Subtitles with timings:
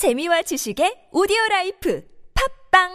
[0.00, 2.00] 재미와 지식의 오디오 라이프
[2.32, 2.88] 팟빵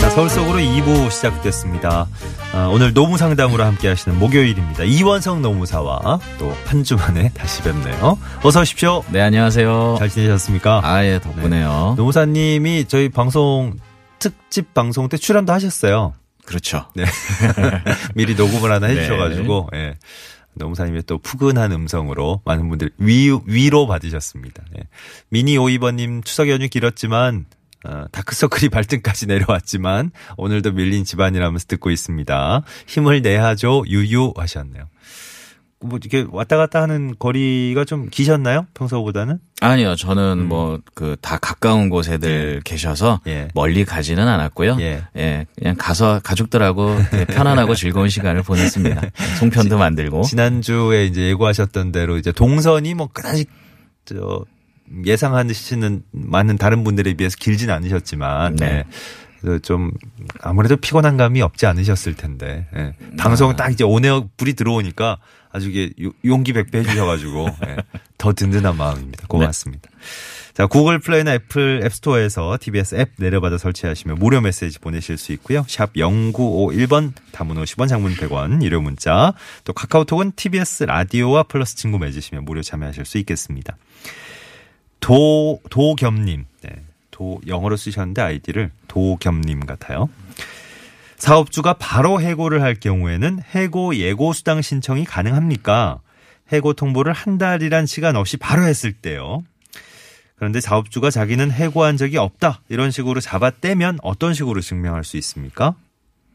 [0.00, 2.08] 자, 서울 속으로 2부 시작됐습니다.
[2.52, 4.84] 아, 오늘 노무 상담으로 함께 하시는 목요일입니다.
[4.84, 8.18] 이원석 노무사와 또 한 주 만에 다시 뵙네요.
[8.42, 9.04] 어서 오십시오.
[9.12, 9.96] 네, 안녕하세요.
[9.98, 10.80] 잘 지내셨습니까?
[10.82, 11.94] 아, 예, 덕분에요.
[11.96, 13.74] 노무사님이 저희 방송
[14.30, 16.14] 특집 방송 때 출연도 하셨어요.
[16.44, 16.88] 그렇죠.
[16.94, 17.04] 네.
[18.14, 18.96] 미리 녹음을 하나 네.
[18.96, 19.96] 해주셔가지고, 예.
[20.54, 24.64] 노무사님의 또 푸근한 음성으로 많은 분들 위, 위로 받으셨습니다.
[24.78, 24.82] 예.
[25.28, 27.46] 미니 오이버님 추석 연휴 길었지만,
[27.84, 32.62] 어, 다크서클이 발등까지 내려왔지만, 오늘도 밀린 집안이라면서 듣고 있습니다.
[32.86, 34.84] 힘을 내야죠, 유유 하셨네요.
[35.82, 38.66] 뭐, 이렇게 왔다 갔다 하는 거리가 좀 기셨나요?
[38.74, 39.38] 평소보다는?
[39.60, 43.30] 아니요, 저는 뭐, 그, 다 가까운 곳에들 계셔서 음.
[43.30, 43.48] 예.
[43.54, 44.76] 멀리 가지는 않았고요.
[44.80, 45.02] 예.
[45.16, 45.46] 예.
[45.56, 46.96] 그냥 가서 가족들하고
[47.28, 49.00] 편안하고 즐거운 시간을 보냈습니다.
[49.38, 50.22] 송편도 만들고.
[50.22, 53.46] 지난주에 이제 예고하셨던 대로 이제 동선이 뭐 그다지
[54.04, 54.44] 저
[55.06, 58.84] 예상하시는 많은 다른 분들에 비해서 길진 않으셨지만 네.
[59.42, 59.58] 네.
[59.60, 59.90] 좀
[60.40, 62.92] 아무래도 피곤한 감이 없지 않으셨을 텐데 예.
[63.16, 65.18] 방송 딱 이제 온에어 불이 들어오니까
[65.52, 67.76] 아주 이게 요- 용기 백배 해주셔가지고 예.
[68.18, 69.26] 더 든든한 마음입니다.
[69.28, 69.90] 고맙습니다.
[70.54, 75.64] 자, 구글 플레이나 애플 앱스토어에서 TBS 앱 내려받아 설치하시면 무료 메시지 보내실 수 있고요.
[75.66, 79.32] 샵 0951번 단문 50원 장문 100원 유료 문자
[79.64, 83.76] 또 카카오톡은 TBS 라디오와 플러스 친구 맺으시면 무료 참여하실 수 있겠습니다.
[85.00, 86.70] 도 도겸님, 네,
[87.10, 90.08] 도 영어로 쓰셨는데 아이디를 도겸님 같아요.
[91.26, 96.00] 사업주가 바로 해고를 할 경우에는 해고 예고 수당 신청이 가능합니까?
[96.52, 99.44] 해고 통보를 한 달이란 시간 없이 바로 했을 때요.
[100.36, 105.76] 그런데 사업주가 자기는 해고한 적이 없다 이런 식으로 잡아떼면 어떤 식으로 증명할 수 있습니까?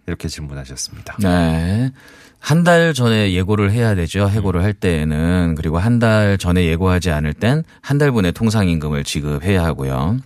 [0.08, 1.18] 이렇게 질문하셨습니다.
[1.20, 1.92] 네.
[2.40, 4.30] 한 달 전에 예고를 해야 되죠.
[4.30, 5.56] 해고를 할 때에는.
[5.56, 10.20] 그리고 한 달 전에 예고하지 않을 땐 한 달분의 통상임금을 지급해야 하고요.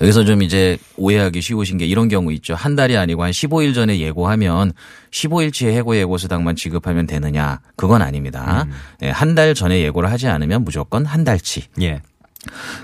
[0.00, 2.54] 여기서 좀 이제 오해하기 쉬우신 게 이런 경우 있죠.
[2.54, 4.72] 한 달이 아니고 한 15일 전에 예고하면
[5.10, 7.60] 15일치의 해고 예고 수당만 지급하면 되느냐?
[7.76, 8.66] 그건 아닙니다.
[9.00, 11.64] 네, 한달 전에 예고를 하지 않으면 무조건 한 달치.
[11.80, 12.02] 예,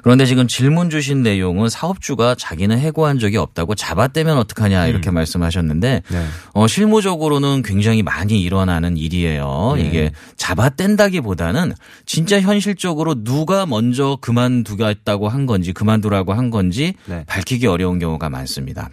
[0.03, 6.27] 그런데 지금 질문 주신 내용은 사업주가 자기는 해고한 적이 없다고 잡아떼면 어떡하냐 이렇게 말씀하셨는데 네.
[6.55, 9.75] 어, 실무적으로는 굉장히 많이 일어나는 일이에요.
[9.77, 9.83] 네.
[9.83, 11.75] 이게 잡아뗀다기보다는
[12.07, 17.25] 진짜 현실적으로 누가 먼저 그만두겠다고 한 건지 그만두라고 한 건지 네.
[17.27, 18.91] 밝히기 어려운 경우가 많습니다.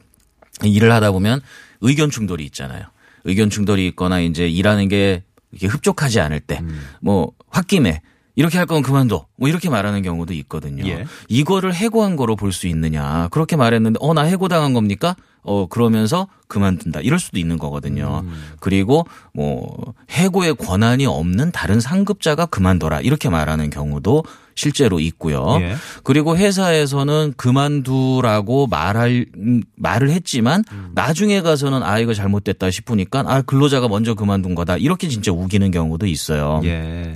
[0.63, 1.41] 일을 하다 보면
[1.81, 2.83] 의견 충돌이 있잖아요.
[3.25, 6.79] 의견 충돌이 있거나 이제 일하는 게 이렇게 흡족하지 않을 때, 음.
[7.01, 8.01] 뭐 홧김에
[8.39, 9.25] 이렇게 할 거면 그만둬.
[9.35, 10.87] 뭐 이렇게 말하는 경우도 있거든요.
[10.87, 11.03] 예.
[11.27, 13.27] 이거를 해고한 거로 볼 수 있느냐.
[13.31, 15.17] 그렇게 말했는데 어 나 해고당한 겁니까?
[15.43, 17.01] 어 그러면서 그만둔다.
[17.01, 18.21] 이럴 수도 있는 거거든요.
[18.23, 18.53] 음.
[18.59, 23.01] 그리고 뭐 해고의 권한이 없는 다른 상급자가 그만둬라.
[23.01, 24.23] 이렇게 말하는 경우도
[24.55, 25.57] 실제로 있고요.
[25.61, 25.75] 예.
[26.03, 30.91] 그리고 회사에서는 그만두라고 말할 음, 말을 했지만 음.
[30.95, 34.75] 나중에 가서는 아 이거 잘못됐다 싶으니까 아 근로자가 먼저 그만둔 거다.
[34.77, 36.61] 이렇게 진짜 우기는 경우도 있어요.
[36.65, 37.15] 예,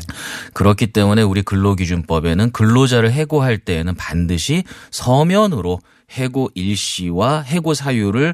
[0.54, 5.80] 그렇기 때문에 우리 근로기준법에는 근로자를 해고할 때에는 반드시 서면으로
[6.14, 8.34] 해고 일시와 해고 사유를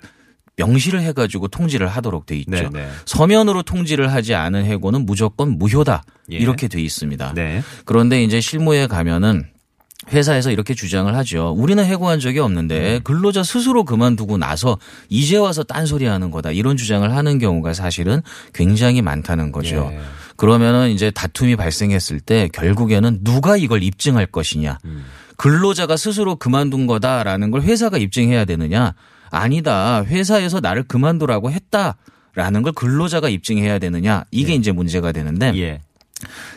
[0.58, 2.52] 명시를 해가지고 통지를 하도록 돼 있죠.
[2.52, 2.90] 네, 네.
[3.06, 6.04] 서면으로 통지를 하지 않은 해고는 무조건 무효다
[6.34, 6.38] 예.
[6.38, 7.34] 이렇게 돼 있습니다.
[7.34, 9.46] 네, 그런데 이제 실무에 가면은
[10.12, 11.54] 회사에서 이렇게 주장을 하죠.
[11.58, 16.52] 우리는 해고한 적이 없는데 근로자 스스로 그만두고 나서 이제 와서 딴소리 하는 거다.
[16.52, 18.22] 이런 주장을 하는 경우가 사실은
[18.54, 19.90] 굉장히 많다는 거죠.
[19.94, 20.00] 예.
[20.36, 24.80] 그러면은 이제 다툼이 발생했을 때 결국에는 누가 이걸 입증할 것이냐.
[25.40, 28.94] 근로자가 스스로 그만둔 거다라는 걸 회사가 입증해야 되느냐.
[29.32, 30.04] 아니다.
[30.04, 34.26] 회사에서 나를 그만두라고 했다라는 걸 근로자가 입증해야 되느냐.
[34.32, 35.80] 이게 이제 문제가 되는데 예,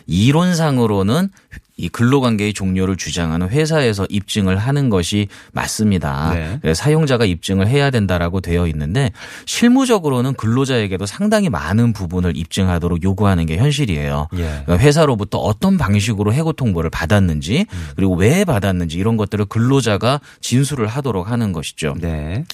[0.07, 1.29] 이론상으로는
[1.77, 6.59] 이 근로관계의 종료를 주장하는 회사에서 입증을 하는 것이 맞습니다.
[6.63, 6.75] 네.
[6.75, 9.11] 사용자가 입증을 해야 된다라고 되어 있는데
[9.47, 14.29] 실무적으로는 근로자에게도 상당히 많은 부분을 입증하도록 요구하는 게 현실이에요.
[14.35, 14.63] 예.
[14.65, 17.67] 그러니까 회사로부터 어떤 방식으로 해고 통보를 받았는지
[17.97, 21.95] 그리고 왜 받았는지 이런 것들을 근로자가 진술을 하도록 하는 것이죠.
[22.01, 22.45] 네,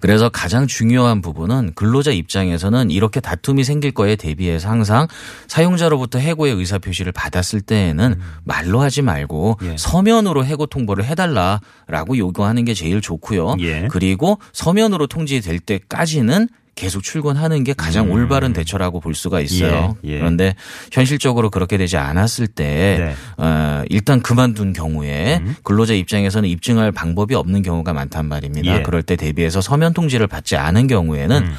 [0.00, 5.08] 그래서 가장 중요한 부분은 근로자 입장에서는 이렇게 다툼이 생길 거에 대비해서 항상
[5.48, 9.76] 사용자로부터 해고의 의사 표시를 받았을 때에는 말로 하지 말고 예.
[9.76, 13.56] 서면으로 해고 통보를 해달라라고 요구하는 게 제일 좋고요.
[13.60, 13.88] 예.
[13.90, 16.48] 그리고 서면으로 통지될 때까지는
[16.78, 19.96] 계속 출근하는 게 가장 올바른 대처라고 볼 수가 있어요.
[19.96, 20.08] 음.
[20.08, 20.18] 예, 예.
[20.18, 20.54] 그런데
[20.92, 23.44] 현실적으로 그렇게 되지 않았을 때 네.
[23.44, 28.78] 어, 일단 그만둔 경우에 근로자 입장에서는 입증할 방법이 없는 경우가 많단 말입니다.
[28.78, 28.82] 예.
[28.82, 31.54] 그럴 때 대비해서 서면 통지를 받지 않은 경우에는 음.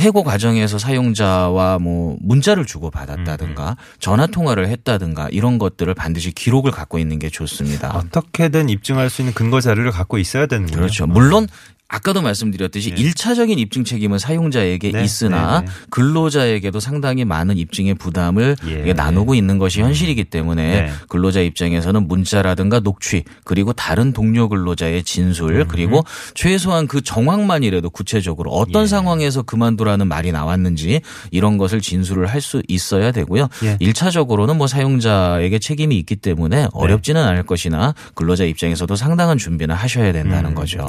[0.00, 6.98] 해고 과정에서 사용자와 뭐 문자를 주고 받았다든가 전화 통화를 했다든가 이런 것들을 반드시 기록을 갖고
[6.98, 7.90] 있는 게 좋습니다.
[7.96, 10.76] 어떻게든 입증할 수 있는 근거 자료를 갖고 있어야 되는군요.
[10.76, 11.06] 그렇죠.
[11.06, 11.46] 물론
[11.92, 15.72] 아까도 말씀드렸듯이 일차적인 입증 책임은 사용자에게 네, 있으나 네, 네.
[15.90, 18.80] 근로자에게도 상당히 많은 입증의 부담을 예.
[18.80, 20.90] 이게 나누고 있는 것이 현실이기 때문에 네.
[21.08, 26.04] 근로자 입장에서는 문자라든가 녹취 그리고 다른 동료 근로자의 진술 그리고
[26.34, 28.86] 최소한 그 정황만이라도 구체적으로 어떤 예.
[28.86, 31.00] 상황에서 그만두라는 말이 나왔는지
[31.30, 33.48] 이런 것을 진술을 할 수 있어야 되고요.
[33.64, 33.76] 예.
[33.80, 40.54] 일차적으로는 뭐 사용자에게 책임이 있기 때문에 어렵지는 않을 것이나 근로자 입장에서도 상당한 준비는 하셔야 된다는
[40.54, 40.88] 거죠.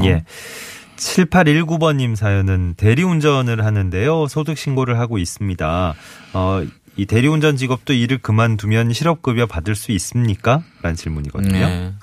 [1.01, 1.24] 예.
[1.25, 4.27] 7819번님 사연은 대리운전을 하는데요.
[4.27, 5.95] 소득 신고를 하고 있습니다.
[6.33, 6.63] 어,
[6.95, 10.63] 이 대리운전 직업도 일을 그만두면 실업급여 받을 수 있습니까?
[10.81, 11.51] 라는 질문이거든요.
[11.51, 11.94] 네.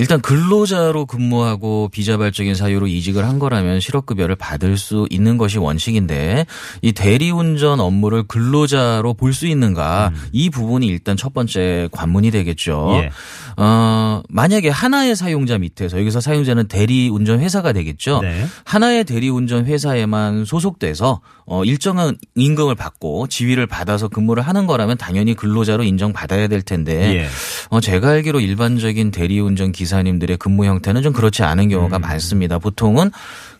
[0.00, 6.46] 일단 근로자로 근무하고 비자발적인 사유로 이직을 한 거라면 실업급여를 받을 수 있는 것이 원칙인데
[6.82, 12.94] 이 대리운전 업무를 근로자로 볼 수 있는가 이 부분이 일단 첫 번째 관문이 되겠죠.
[12.94, 13.02] 음.
[13.02, 13.10] 예.
[13.56, 18.20] 어, 만약에 하나의 사용자 밑에서 여기서 사용자는 대리운전 회사가 되겠죠.
[18.22, 18.46] 네.
[18.64, 25.82] 하나의 대리운전 회사에만 소속돼서 어, 일정한 임금을 받고 지위를 받아서 근무를 하는 거라면 당연히 근로자로
[25.82, 27.28] 인정받아야 될 텐데 예.
[27.70, 32.00] 어, 제가 알기로 일반적인 대리운전 기사 님들의 근무 형태는 좀 그렇지 않은 경우가 음.
[32.02, 32.58] 많습니다.
[32.58, 33.10] 보통은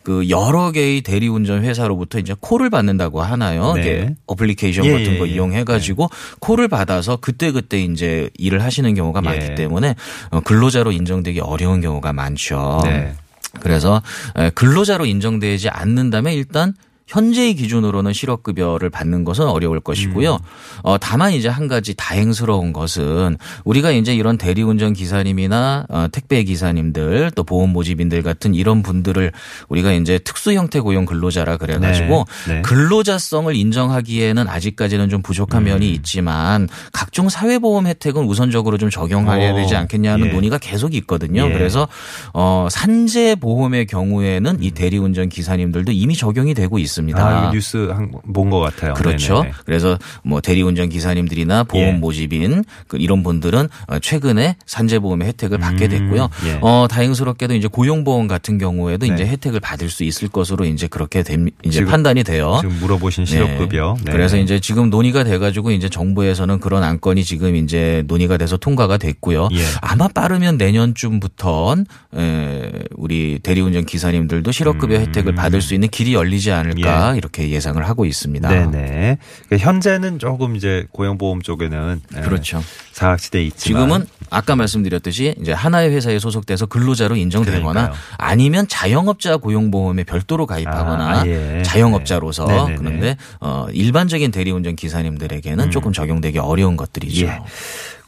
[0.03, 3.75] 그 여러 개의 대리운전 회사로부터 이제 콜을 받는다고 하나요?
[3.75, 4.15] 네.
[4.27, 5.33] 어플리케이션 예, 같은 예, 거 예.
[5.33, 6.09] 이용해 가지고
[6.41, 9.29] 콜을 받아서 그때 그때 이제 일을 하시는 경우가 예.
[9.29, 9.95] 많기 때문에
[10.31, 12.81] 어, 근로자로 인정되기 어려운 경우가 많죠.
[12.85, 13.13] 네.
[13.61, 14.01] 그래서
[14.37, 16.75] 에, 근로자로 인정되지 않는다면 일단
[17.11, 20.39] 현재의 기준으로는 실업급여를 받는 것은 어려울 것이고요.
[20.85, 27.33] 어, 다만 이제 한 가지 다행스러운 것은 우리가 이제 이런 대리운전 기사님이나 어, 택배 기사님들
[27.35, 29.33] 또 보험 모집인들 같은 이런 분들을
[29.69, 32.63] 우리가 이제 특수 형태 고용 근로자라 그래가지고 네, 네.
[32.63, 35.65] 근로자성을 인정하기에는 아직까지는 좀 부족한 음.
[35.65, 40.33] 면이 있지만 각종 사회보험 혜택은 우선적으로 좀 적용해야 어, 되지 않겠냐는 예.
[40.33, 41.49] 논의가 계속 있거든요.
[41.49, 41.53] 예.
[41.53, 41.89] 그래서
[42.33, 47.00] 어 산재 보험의 경우에는 이 대리운전 기사님들도 이미 적용이 되고 있습니다.
[47.17, 47.89] 아, 이거 뉴스
[48.33, 48.95] 본 것 같아요.
[48.95, 49.35] 그렇죠.
[49.35, 49.53] 네네네.
[49.65, 51.93] 그래서 뭐 대리운전 기사님들이나 보험 예.
[51.93, 56.29] 모집인 그 이런 분들은 어, 최근에 산재보험의 혜택을 받게 됐고요.
[56.47, 56.59] 예.
[56.63, 59.15] 어 다행스럽게도 이제 고용보험 같은 경우에도 네.
[59.15, 62.59] 이제 혜택을 받을 수 있을 것으로 이제 그렇게 됨, 이제 지금- 판단이 돼요.
[62.61, 63.95] 지금 물어보신 실업급여.
[63.99, 64.05] 네.
[64.05, 64.13] 네.
[64.13, 69.49] 그래서 이제 지금 논의가 돼가지고 이제 정부에서는 그런 안건이 지금 이제 논의가 돼서 통과가 됐고요.
[69.53, 69.59] 예.
[69.81, 71.77] 아마 빠르면 내년쯤부터
[72.17, 75.01] 에, 우리 대리운전 기사님들도 실업급여 음.
[75.03, 76.75] 혜택을 받을 수 있는 길이 열리지 않을까
[77.17, 78.49] 이렇게 예상을 하고 있습니다.
[78.49, 79.19] 네네.
[79.47, 82.63] 그러니까 현재는 조금 이제 고용보험 쪽에는 예, 그렇죠.
[82.93, 87.95] 사각지대 있지만 지금은 아까 말씀드렸듯이 이제 하나의 회사에 소속돼서 근로자로 인정되거나 그러니까요.
[88.17, 91.63] 아니면 자영업자 고용보험에 별도로 가입하거나 아, 예.
[91.65, 92.77] 자영업자로서 네네네.
[92.77, 97.27] 그런데 어 일반적인 대리운전 기사님들에게는 조금 적용되기 어려운 것들이죠.
[97.27, 97.31] 음.
[97.31, 97.41] 예.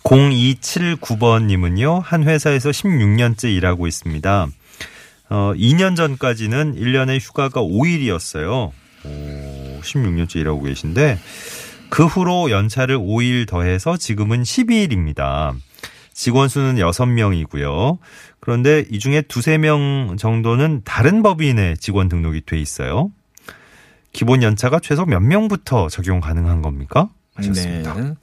[0.05, 4.49] 0279번님은요, 한 회사에서 16년째 일하고 있습니다.
[5.33, 8.71] 어, 2년 전까지는 1년에 휴가가 5일이었어요.
[9.05, 11.19] 오, 16년째 일하고 계신데,
[11.89, 15.55] 그 후로 연차를 5일 더해서 지금은 12일입니다.
[16.13, 17.97] 직원 수는 6명이고요.
[18.41, 23.11] 그런데 이 중에 두세 명 정도는 다른 법인에 직원 등록이 돼 있어요.
[24.13, 27.09] 기본 연차가 최소 몇 명부터 적용 가능한 겁니까?
[27.37, 27.95] 하셨습니다.
[27.95, 28.15] 네.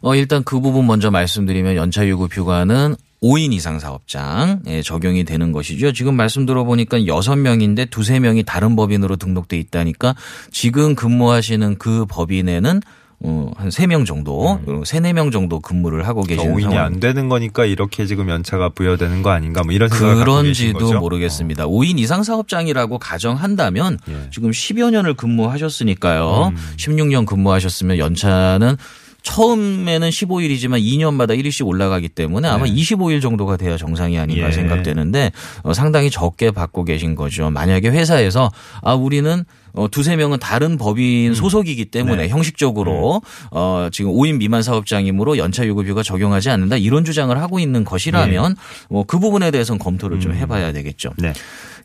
[0.00, 5.92] 어, 일단 그 부분 먼저 말씀드리면 연차유급 휴가는 5인 이상 사업장에 적용이 되는 것이죠.
[5.92, 10.14] 지금 말씀 들어보니까 6명인데 두세 명이 다른 법인으로 등록돼 있다니까
[10.50, 12.80] 지금 근무하시는 그 법인에는
[13.20, 14.84] 어, 한 3명 정도, 음.
[14.84, 16.84] 3, 4명 정도 근무를 하고 계시는 5인이 상황.
[16.84, 21.00] 안 되는 거니까 이렇게 지금 연차가 부여되는 거 아닌가 뭐 이런 생각을 그런지도?
[21.00, 21.64] 모르겠습니다.
[21.66, 24.12] 5인 이상 사업장이라고 가정한다면 예.
[24.12, 24.28] 음.
[24.30, 26.52] 지금 10여 년을 근무하셨으니까요.
[26.76, 28.76] 16년 근무하셨으면 연차는
[29.26, 32.72] 처음에는 15일이지만 2년마다 1일씩 올라가기 때문에 아마 네.
[32.72, 34.52] 25일 정도가 돼야 정상이 아닌가 예.
[34.52, 37.50] 생각되는데 어, 상당히 적게 받고 계신 거죠.
[37.50, 38.52] 만약에 회사에서
[38.82, 42.28] 아 우리는 어, 두세 명은 다른 법인 소속이기 때문에 네.
[42.28, 48.54] 형식적으로 어, 지금 5인 미만 사업장이므로 연차 유급휴가 적용하지 않는다 이런 주장을 하고 있는 것이라면
[48.90, 51.10] 뭐그 부분에 대해서는 검토를 좀 해봐야 되겠죠.
[51.18, 51.32] 네.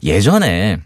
[0.03, 0.79] 예전에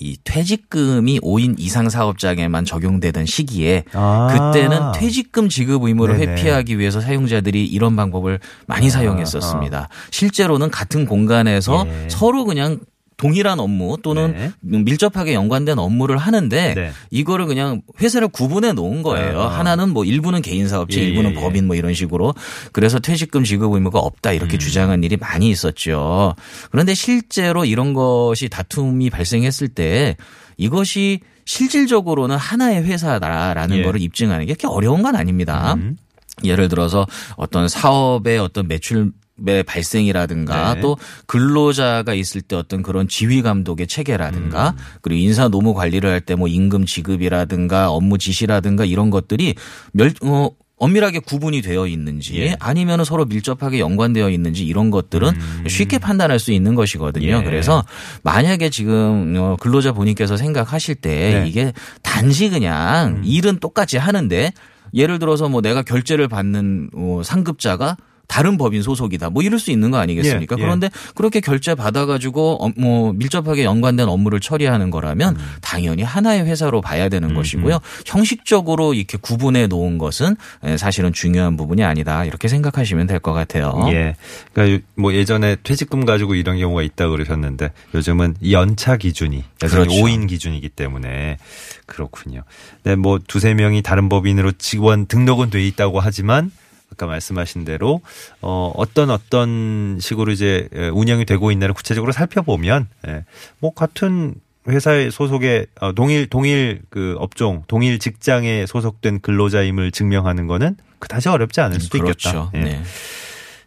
[0.00, 4.52] 이 퇴직금이 5인 이상 사업장에만 적용되던 시기에 아.
[4.52, 6.32] 그때는 퇴직금 지급 의무를 네네.
[6.32, 9.88] 회피하기 위해서 사용자들이 이런 방법을 많이 사용했었습니다.
[10.10, 12.08] 실제로는 같은 공간에서 예.
[12.08, 12.80] 서로 그냥
[13.18, 14.52] 동일한 업무 또는 네.
[14.60, 16.92] 밀접하게 연관된 업무를 하는데 네.
[17.10, 19.40] 이거를 그냥 회사를 구분해 놓은 거예요.
[19.42, 19.58] 아.
[19.58, 21.40] 하나는 뭐 일부는 개인 사업체, 예, 일부는 예, 예.
[21.40, 22.34] 법인 뭐 이런 식으로
[22.72, 24.58] 그래서 퇴직금 지급 의무가 없다 이렇게 음.
[24.58, 26.36] 주장한 일이 많이 있었죠.
[26.70, 30.16] 그런데 실제로 이런 것이 다툼이 발생했을 때
[30.56, 33.82] 이것이 실질적으로는 하나의 회사다라는 예.
[33.82, 35.74] 거를 입증하는 게 그렇게 어려운 건 아닙니다.
[35.74, 35.96] 음.
[36.44, 37.04] 예를 들어서
[37.36, 39.10] 어떤 사업의 어떤 매출
[39.46, 40.80] 의 발생이라든가 네.
[40.80, 44.82] 또 근로자가 있을 때 어떤 그런 지휘 감독의 체계라든가 음.
[45.00, 49.54] 그리고 인사 노무 관리를 할 때 뭐 임금 지급이라든가 업무 지시라든가 이런 것들이
[49.92, 52.56] 멸 어, 엄밀하게 구분이 되어 있는지 예.
[52.60, 55.32] 아니면 서로 밀접하게 연관되어 있는지 이런 것들은
[55.68, 57.36] 쉽게 판단할 수 있는 것이거든요.
[57.36, 57.40] 음.
[57.40, 57.44] 예.
[57.44, 57.84] 그래서
[58.22, 61.48] 만약에 지금 어, 근로자 본인께서 생각하실 때 네.
[61.48, 63.22] 이게 단지 그냥 음.
[63.24, 64.52] 일은 똑같이 하는데
[64.94, 67.96] 예를 들어서 뭐 내가 결제를 받는 어, 상급자가
[68.28, 69.30] 다른 법인 소속이다.
[69.30, 70.56] 뭐 이럴 수 있는 거 아니겠습니까?
[70.56, 70.64] 예, 예.
[70.64, 75.42] 그런데 그렇게 결제 받아가지고 어, 뭐 밀접하게 연관된 업무를 처리하는 거라면 음.
[75.60, 77.78] 당연히 하나의 회사로 봐야 되는 것이고요.
[78.06, 82.24] 형식적으로 이렇게 구분해 놓은 것은 에, 사실은 중요한 부분이 아니다.
[82.24, 83.74] 이렇게 생각하시면 될 것 같아요.
[83.88, 84.14] 예.
[84.52, 89.90] 그러니까 뭐 예전에 퇴직금 가지고 이런 경우가 있다 그러셨는데 요즘은 연차 기준이 그렇죠.
[89.90, 91.38] 5인 기준이기 때문에
[91.86, 92.42] 그렇군요.
[92.84, 96.52] 네, 뭐 두세 명이 다른 법인으로 직원 등록은 돼 있다고 하지만
[96.92, 98.00] 아까 말씀하신 대로
[98.40, 103.24] 어 어떤 어떤 식으로 이제 운영이 되고 있나를 구체적으로 살펴보면 예.
[103.60, 104.34] 뭐 같은
[104.68, 111.60] 회사의 소속의 어, 동일 동일 그 업종 동일 직장에 소속된 근로자임을 증명하는 거는 그다지 어렵지
[111.60, 112.28] 않을 수도 그렇죠.
[112.28, 112.50] 있겠다.
[112.54, 112.60] 예.
[112.60, 112.82] 네.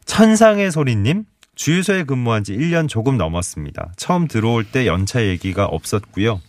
[0.05, 1.25] 천상의 소리님
[1.55, 3.93] 주유소에 근무한 지 1년 조금 넘었습니다.
[3.97, 6.41] 처음 들어올 때 연차 얘기가 없었고요.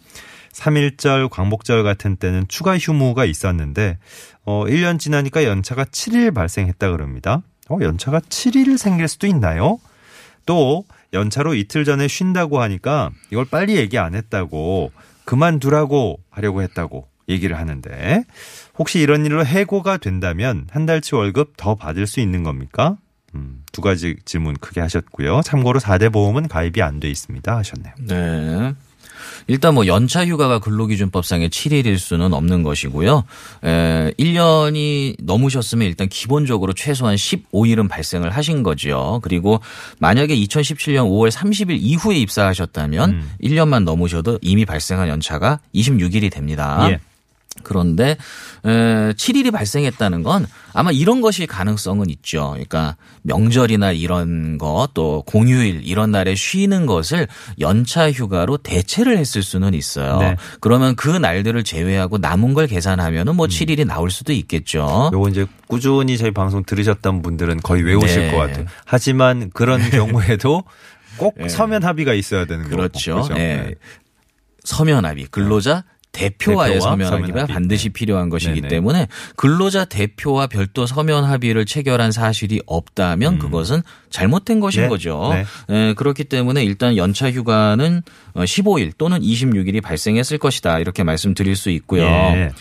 [0.53, 3.99] 3일절, 광복절 같은 때는 추가 휴무가 있었는데
[4.45, 7.43] 어 1년 지나니까 연차가 7일 발생했다 그럽니다.
[7.71, 9.79] 어 연차가 7일 생길 수도 있나요?
[10.47, 14.93] 또 연차로 이틀 전에 쉰다고 하니까 이걸 빨리 얘기 안 했다고
[15.25, 18.25] 그만두라고 하려고 했다고 얘기를 하는데
[18.79, 22.97] 혹시 이런 일로 해고가 된다면 한 달치 월급 더 받을 수 있는 겁니까?
[23.35, 25.41] 음, 두 가지 질문 크게 하셨고요.
[25.43, 27.95] 참고로 4대 보험은 가입이 안 돼 있습니다 하셨네요.
[28.01, 28.75] 네.
[29.47, 33.25] 일단 뭐 연차 휴가가 근로기준법상의 7일일 수는 없는 것이고요.
[33.65, 39.21] 에, 1년이 넘으셨으면 일단 기본적으로 최소한 15일은 발생을 하신 거죠.
[39.23, 39.61] 그리고
[39.99, 43.31] 만약에 2017년 5월 30일 이후에 입사하셨다면 음.
[43.43, 46.87] 1년만 넘으셔도 이미 발생한 연차가 26일이 됩니다.
[46.91, 47.01] 예.
[47.63, 48.17] 그런데
[48.65, 48.69] 에,
[49.13, 52.51] 7일이 발생했다는 건 아마 이런 것이 가능성은 있죠.
[52.53, 57.29] 그러니까 명절이나 이런 것또 공휴일 이런 날에 쉬는 것을
[57.61, 60.19] 연차 휴가로 대체를 했을 수는 있어요.
[60.19, 60.37] 네.
[60.61, 65.11] 그러면 그 날들을 제외하고 남은 걸 계산하면은 뭐 7일이 나올 수도 있겠죠.
[65.13, 68.33] 요거 이제 꾸준히 저희 방송 들으셨던 분들은 거의 외우실 네.
[68.33, 68.67] 것 같아요.
[68.85, 70.65] 하지만 그런 경우에도
[71.19, 72.77] 꼭 서면 합의가 있어야 되는 거고.
[72.77, 73.23] 그렇죠.
[73.23, 73.35] 그죠?
[73.35, 73.39] 예.
[73.39, 73.75] 네.
[74.65, 77.55] 서면 합의 근로자 대표와의 대표와 서면 합의가 합의.
[77.55, 77.93] 반드시 네.
[77.93, 78.69] 필요한 것이기 네네.
[78.69, 84.89] 때문에 근로자 대표와 별도 서면 합의를 체결한 사실이 없다면 그것은 잘못된 것인 네.
[84.89, 85.31] 거죠.
[85.33, 85.45] 네.
[85.75, 88.03] 예, 그렇기 때문에 일단 연차 휴가는
[88.35, 92.03] 15일 또는 26일이 발생했을 것이다 이렇게 말씀드릴 수 있고요.
[92.03, 92.53] 예.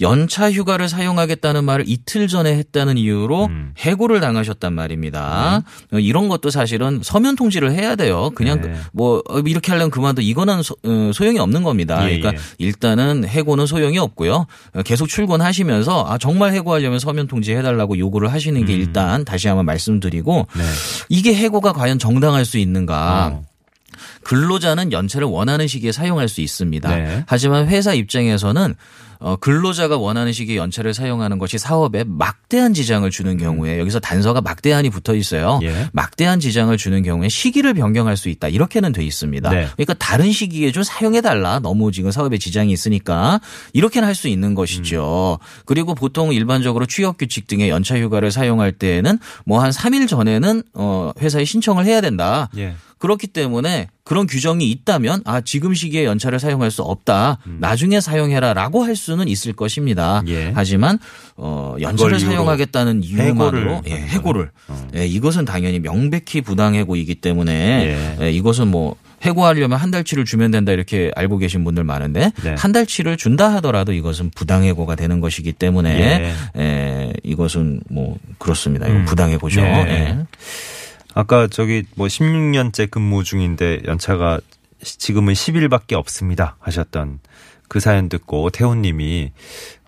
[0.00, 3.72] 연차 휴가를 사용하겠다는 말을 이틀 전에 했다는 이유로 음.
[3.78, 5.62] 해고를 당하셨단 말입니다.
[5.92, 8.30] 어, 이런 것도 사실은 서면 통지를 해야 돼요.
[8.34, 8.74] 그냥 네.
[8.92, 11.96] 뭐 어, 이렇게 하려면 그만둬 이거는 소, 어, 소용이 없는 겁니다.
[12.10, 12.64] 예, 그러니까 예.
[12.64, 14.46] 일단은 해고는 소용이 없고요.
[14.74, 19.66] 어, 계속 출근하시면서 아 정말 해고하려면 서면 통지해 달라고 요구를 하시는 게 일단 다시 한번
[19.66, 20.58] 말씀드리고 음.
[20.58, 20.64] 네.
[21.08, 23.32] 이게 해고가 과연 정당할 수 있는가?
[23.34, 23.42] 어.
[24.22, 26.88] 근로자는 연차를 원하는 시기에 사용할 수 있습니다.
[26.88, 27.24] 네.
[27.26, 28.74] 하지만 회사 입장에서는
[29.20, 34.88] 어, 근로자가 원하는 시기에 연차를 사용하는 것이 사업에 막대한 지장을 주는 경우에 여기서 단서가 막대한이
[34.90, 35.58] 붙어 있어요.
[35.62, 35.66] 음.
[35.66, 35.88] 예.
[35.92, 38.48] 막대한 지장을 주는 경우에 시기를 변경할 수 있다.
[38.48, 39.50] 이렇게는 돼 있습니다.
[39.50, 39.68] 네.
[39.76, 41.58] 그러니까 다른 시기에 좀 사용해 달라.
[41.58, 43.40] 너무 지금 사업에 지장이 있으니까
[43.74, 45.38] 이렇게는 할 수 있는 것이죠.
[45.40, 45.62] 음.
[45.64, 51.12] 그리고 보통 일반적으로 취업 규칙 등의 연차 휴가를 사용할 때에는 뭐 한 3일 전에는 어
[51.20, 52.48] 회사에 신청을 해야 된다.
[52.56, 52.74] 예.
[53.00, 57.38] 그렇기 때문에 그런 규정이 있다면 아 지금 시기에 연차를 사용할 수 없다.
[57.46, 60.20] 나중에 사용해라라고 할 수는 있을 것입니다.
[60.20, 60.28] 음.
[60.28, 60.52] 예.
[60.54, 60.98] 하지만
[61.36, 64.50] 어 연차를 사용하겠다는 이유만으로 해고를 예, 해고를.
[64.68, 64.88] 어.
[64.96, 68.26] 예, 이것은 당연히 명백히 부당해고이기 때문에 예.
[68.26, 72.54] 예, 이것은 뭐 해고하려면 한 달치를 주면 된다 이렇게 알고 계신 분들 많은데 네.
[72.58, 76.60] 한 달치를 준다 하더라도 이것은 부당해고가 되는 것이기 때문에 예.
[76.60, 78.86] 예, 이것은 뭐 그렇습니다.
[78.88, 79.04] 이거 음.
[79.06, 79.62] 부당해고죠.
[79.62, 79.86] 네.
[79.88, 80.26] 예.
[81.14, 84.40] 아까 저기 뭐 16년째 근무 중인데 연차가
[84.82, 87.20] 지금은 10일밖에 없습니다 하셨던
[87.68, 89.32] 그 사연 듣고 태훈님이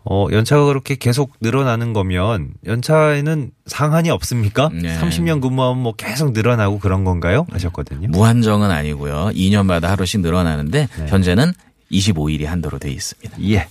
[0.05, 4.69] 어, 연차가 그렇게 계속 늘어나는 거면 연차에는 상한이 없습니까?
[4.73, 4.99] 네.
[4.99, 7.47] 30년 근무하면 뭐 계속 늘어나고 그런 건가요?
[7.51, 8.09] 하셨거든요.
[8.09, 9.31] 무한정은 아니고요.
[9.35, 11.07] 2년마다 하루씩 늘어나는데 네.
[11.07, 11.53] 현재는
[11.93, 13.37] 25일이 한도로 돼 있습니다.
[13.51, 13.69] 예.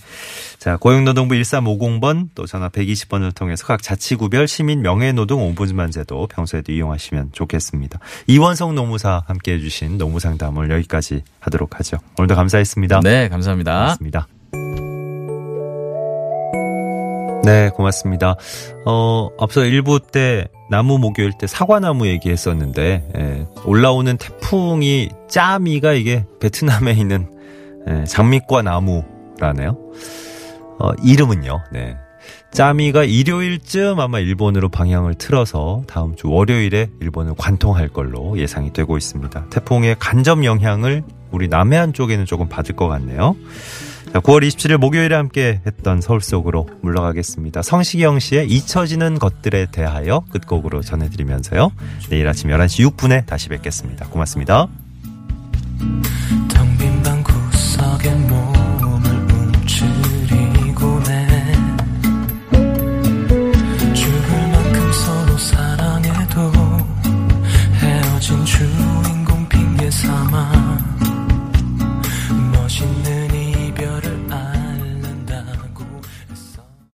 [0.58, 7.30] 자, 고용노동부 1350번 또 전화 120번을 통해서 각 자치구별 시민 명예노동 옴부즈만 제도 평소에도 이용하시면
[7.32, 7.98] 좋겠습니다.
[8.28, 11.98] 이원성 노무사 함께 해주신 노무상담을 여기까지 하도록 하죠.
[12.18, 13.00] 오늘도 감사했습니다.
[13.00, 13.96] 네, 감사합니다.
[13.96, 14.28] 고맙습니다.
[17.44, 18.36] 네, 고맙습니다.
[18.86, 26.92] 어, 앞서 일부 때 나무 목요일 때 사과나무 얘기했었는데 예, 올라오는 태풍이 짜미가 이게 베트남에
[26.92, 27.28] 있는
[27.88, 29.76] 예, 장미과 나무라네요.
[30.78, 31.64] 어, 이름은요.
[31.72, 31.96] 네.
[32.52, 39.46] 짜미가 일요일쯤 아마 일본으로 방향을 틀어서 다음 주 월요일에 일본을 관통할 걸로 예상이 되고 있습니다.
[39.50, 43.36] 태풍의 간접 영향을 우리 남해안 쪽에는 조금 받을 것 같네요.
[44.12, 47.62] 자, 9월 27일 목요일에 함께 했던 서울 속으로 물러가겠습니다.
[47.62, 51.72] 성시경 씨의 잊혀지는 것들에 대하여 끝곡으로 전해드리면서요.
[52.10, 54.08] 내일 아침 11시 6분에 다시 뵙겠습니다.
[54.08, 54.68] 고맙습니다.